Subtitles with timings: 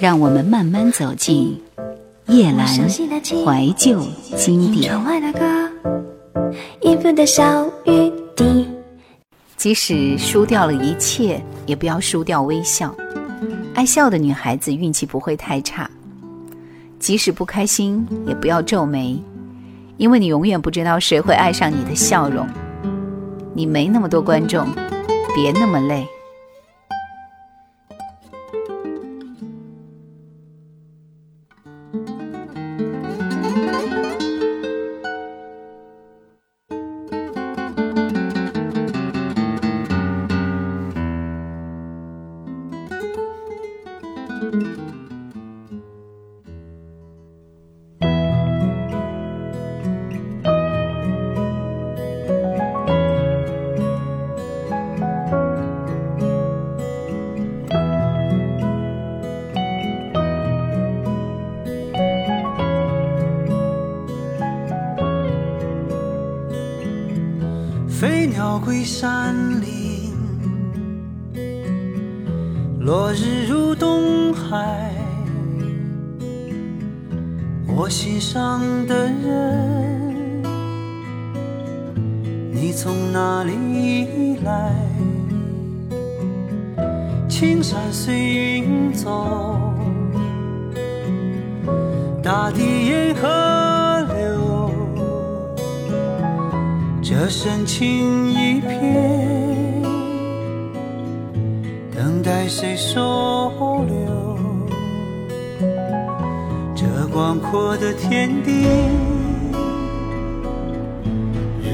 [0.00, 1.60] 让我们慢慢走进
[2.26, 4.00] 夜阑怀旧
[4.34, 4.98] 经典。
[9.58, 12.94] 即使输掉了一切，也不要输掉微笑。
[13.74, 15.90] 爱笑的女孩子运气不会太差。
[16.98, 19.22] 即使不开心，也不要皱眉，
[19.98, 22.48] 因为你永远不知道谁会爱上你的笑容。
[23.52, 24.66] 你没那么多观众，
[25.34, 26.06] 别那么累。
[72.80, 74.90] 落日入东海。
[77.76, 80.42] 我心上的人，
[82.50, 84.74] 你从哪里来？
[87.28, 89.60] 青山随云走，
[92.22, 93.28] 大地沿河
[94.16, 94.70] 流。
[97.02, 99.49] 这深情一片，
[102.32, 103.50] 该谁收
[103.88, 104.38] 留？
[106.76, 108.68] 这广阔的天地，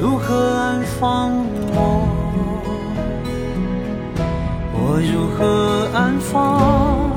[0.00, 1.30] 如何安放
[1.74, 2.08] 我？
[4.72, 7.10] 我如何安放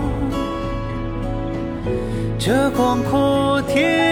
[2.37, 4.08] 这广阔天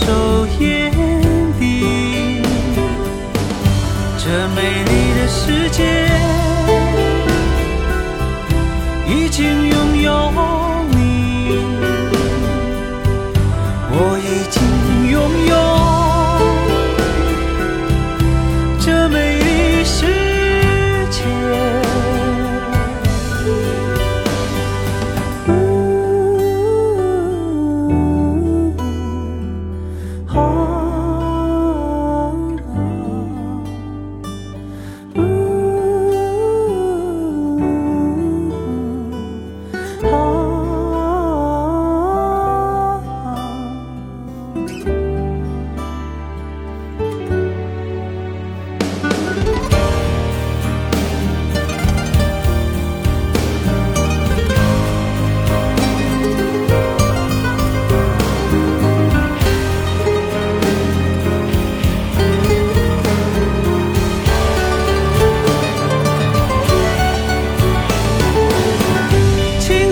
[0.00, 0.99] 守夜。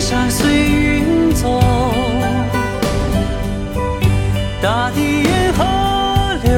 [0.09, 1.61] 山随云走，
[4.63, 5.63] 大地沿河
[6.45, 6.49] 流。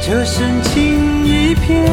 [0.00, 1.84] 这深情一片，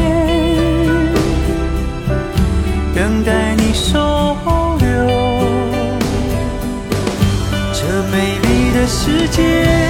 [2.94, 3.98] 等待你收
[4.80, 4.88] 留。
[7.74, 9.81] 这美丽的世界，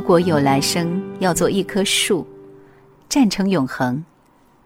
[0.00, 2.26] 如果有来生，要做一棵树，
[3.06, 4.02] 站成永恒，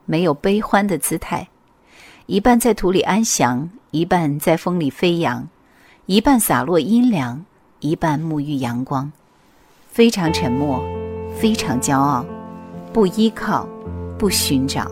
[0.04, 1.48] 没有悲欢的姿态，
[2.26, 5.48] 一半在土里安详，一半在风里飞扬，
[6.06, 7.44] 一半洒落阴凉，
[7.81, 9.10] 一半沐浴阳光，
[9.88, 10.81] 非常沉默，
[11.36, 12.25] 非常骄傲，
[12.92, 13.69] 不依靠，
[14.16, 14.88] 不寻找。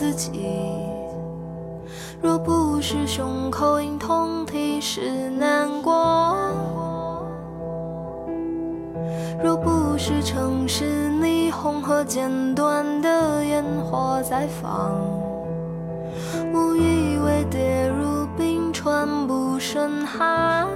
[0.00, 0.30] 自己；
[2.22, 5.92] 若不是胸口隐痛，提示难过；
[9.44, 14.90] 若不是城市霓虹和剪断的烟火在放，
[16.50, 20.66] 我以为跌入冰川不胜寒。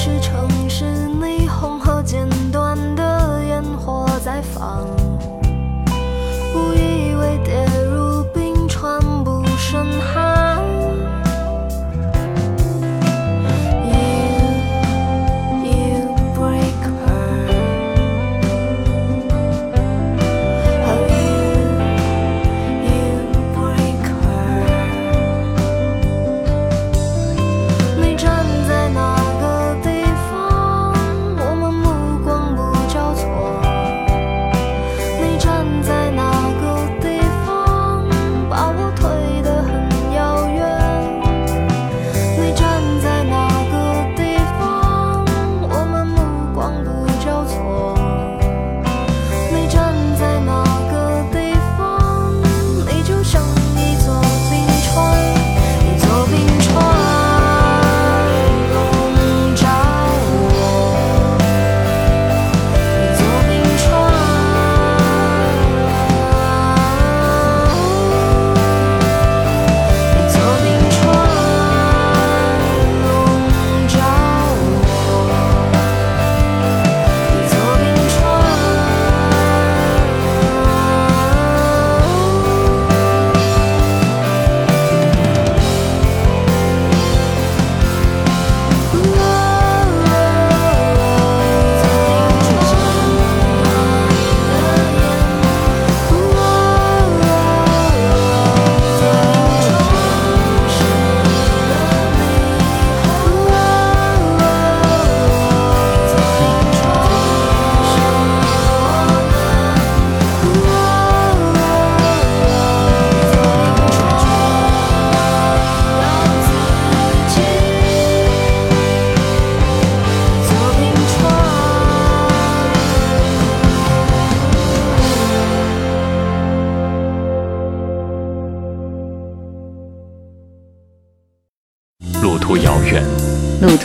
[0.00, 1.47] 是城市你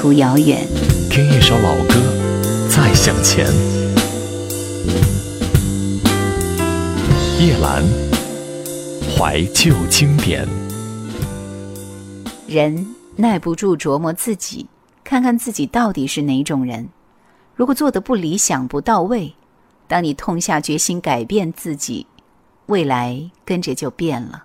[0.04, 0.68] 途遥远，
[1.10, 1.94] 听一首老歌，
[2.70, 3.46] 再向前。
[7.40, 7.82] 叶兰，
[9.16, 10.46] 怀旧经典。
[12.48, 14.68] 人耐不住琢磨自己，
[15.06, 16.90] 看看自己到底是哪种人。
[17.56, 19.34] 如果做的不理想、不到位，
[19.88, 22.06] 当你痛下决心改变自己，
[22.66, 24.44] 未来跟着就变了。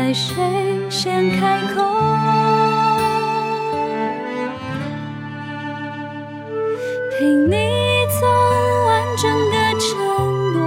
[0.00, 0.34] 待谁
[0.88, 1.82] 先开口，
[7.12, 7.54] 陪你
[8.18, 8.26] 走
[8.86, 9.90] 完整的承
[10.54, 10.58] 诺，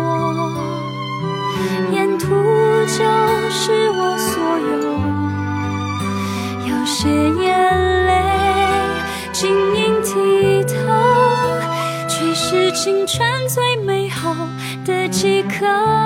[1.91, 2.27] 沿途
[2.85, 2.99] 就
[3.49, 4.31] 是我所
[4.69, 4.71] 有，
[6.69, 7.09] 有些
[7.43, 7.43] 眼
[8.05, 8.11] 泪
[9.31, 10.71] 晶莹剔透，
[12.07, 14.35] 却是青春最美好
[14.85, 16.02] 的几刻。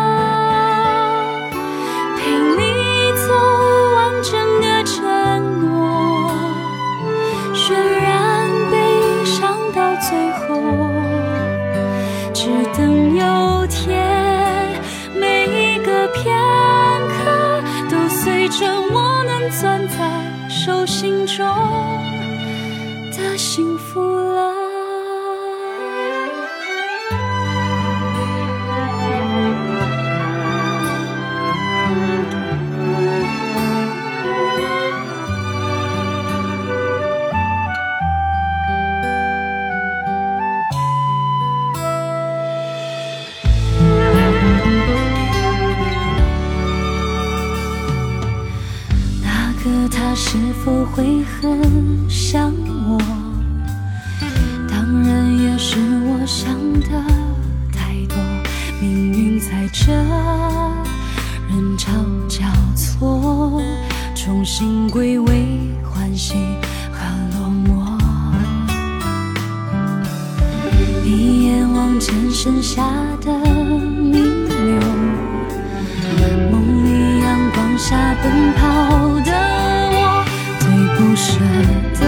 [21.38, 21.77] 中
[49.89, 52.51] 他是否会很想
[52.88, 52.98] 我？
[54.70, 56.89] 当然也是我想的
[57.72, 58.17] 太多，
[58.82, 59.91] 命运在这
[61.48, 61.91] 人潮
[62.27, 63.62] 交错，
[64.15, 66.36] 重新归位，欢喜
[66.91, 67.00] 和
[67.34, 67.98] 落寞。
[71.06, 72.84] 一眼望见剩下
[73.22, 74.82] 的弥留。
[76.51, 79.17] 梦里阳光下奔跑，
[81.28, 81.34] 舍
[82.00, 82.02] 得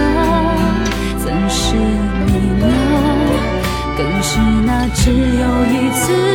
[1.18, 2.64] 怎是你呢？
[3.98, 6.29] 更是那只有一次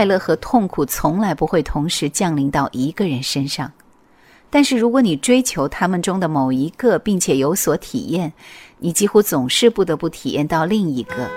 [0.00, 3.70] 快乐和痛苦从来不会同时降临到一个人身上，
[4.48, 8.32] 但是如果你追求他们中的某一个，并且有所体验，
[8.78, 11.28] 你几乎总是不得不体验到另一个。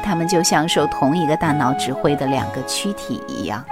[0.00, 3.64] 他们就像受同一个大脑指挥的两个躯体一样。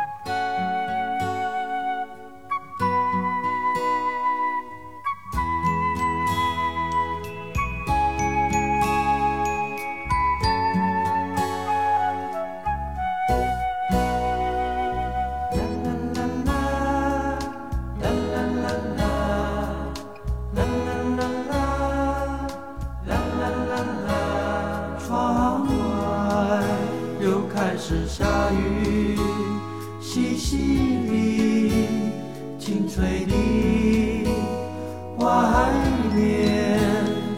[36.21, 36.79] 天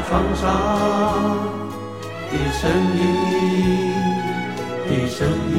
[0.08, 0.42] 床上
[2.30, 2.60] 的声
[2.96, 3.00] 音，
[4.88, 5.18] 的声
[5.50, 5.54] 音，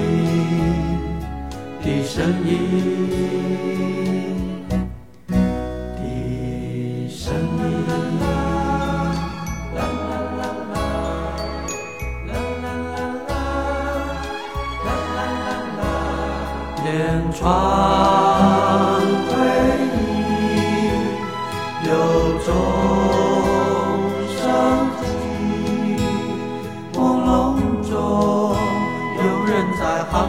[1.82, 2.14] 的声
[2.46, 2.52] 音。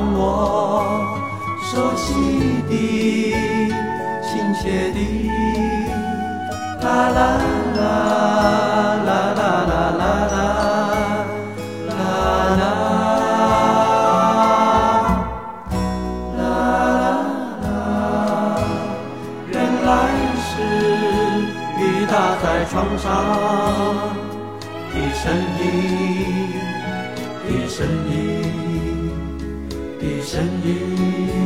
[0.05, 1.17] 让我
[1.63, 2.13] 熟悉
[2.69, 3.33] 的，
[4.23, 5.44] 亲切的。
[30.63, 31.44] 雨，